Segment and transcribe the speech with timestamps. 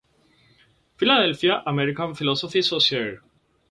[0.97, 3.19] Philadelphia: American Philosophical Society.